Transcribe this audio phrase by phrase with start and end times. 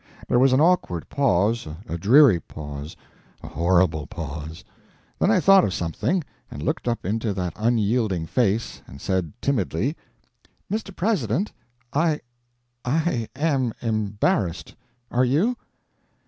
[0.27, 2.95] There was an awkward pause, a dreary pause,
[3.43, 4.63] a horrible pause.
[5.19, 9.95] Then I thought of something, and looked up into that unyielding face, and said timidly:
[10.71, 10.95] "Mr.
[10.95, 11.51] President,
[11.93, 12.19] I
[12.83, 14.73] I am embarrassed.
[15.11, 15.55] Are you?"